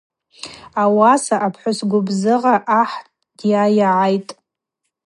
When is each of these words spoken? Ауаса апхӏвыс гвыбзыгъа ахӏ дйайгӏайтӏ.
Ауаса 0.81 1.35
апхӏвыс 1.45 1.79
гвыбзыгъа 1.89 2.55
ахӏ 2.81 2.97
дйайгӏайтӏ. 3.37 4.31